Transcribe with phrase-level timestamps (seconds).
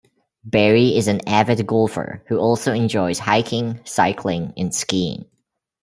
[0.43, 5.25] Barry is an avid golfer who also enjoys hiking, cycling, and skiing.